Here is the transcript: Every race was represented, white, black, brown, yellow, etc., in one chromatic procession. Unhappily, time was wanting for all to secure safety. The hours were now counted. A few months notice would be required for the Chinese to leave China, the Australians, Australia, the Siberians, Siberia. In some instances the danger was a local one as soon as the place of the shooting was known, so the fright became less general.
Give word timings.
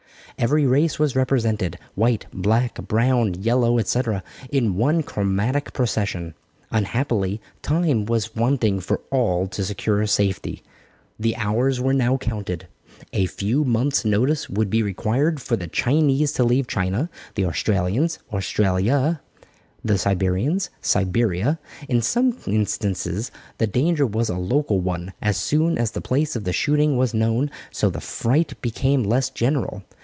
Every 0.37 0.65
race 0.65 0.97
was 0.97 1.15
represented, 1.15 1.77
white, 1.93 2.25
black, 2.33 2.73
brown, 2.87 3.35
yellow, 3.43 3.77
etc., 3.77 4.23
in 4.49 4.75
one 4.75 5.03
chromatic 5.03 5.71
procession. 5.71 6.33
Unhappily, 6.71 7.39
time 7.61 8.05
was 8.07 8.33
wanting 8.35 8.79
for 8.79 9.01
all 9.11 9.45
to 9.49 9.63
secure 9.63 10.03
safety. 10.07 10.63
The 11.19 11.35
hours 11.35 11.79
were 11.79 11.93
now 11.93 12.17
counted. 12.17 12.65
A 13.13 13.27
few 13.27 13.63
months 13.63 14.03
notice 14.03 14.49
would 14.49 14.71
be 14.71 14.81
required 14.81 15.39
for 15.39 15.55
the 15.55 15.67
Chinese 15.67 16.31
to 16.31 16.43
leave 16.43 16.65
China, 16.65 17.11
the 17.35 17.45
Australians, 17.45 18.17
Australia, 18.33 19.21
the 19.85 19.99
Siberians, 19.99 20.71
Siberia. 20.81 21.59
In 21.87 22.01
some 22.01 22.35
instances 22.47 23.29
the 23.59 23.67
danger 23.67 24.07
was 24.07 24.27
a 24.29 24.37
local 24.39 24.79
one 24.79 25.13
as 25.21 25.37
soon 25.37 25.77
as 25.77 25.91
the 25.91 26.01
place 26.01 26.35
of 26.35 26.45
the 26.45 26.53
shooting 26.53 26.97
was 26.97 27.13
known, 27.13 27.51
so 27.69 27.91
the 27.91 28.01
fright 28.01 28.59
became 28.63 29.03
less 29.03 29.29
general. 29.29 29.83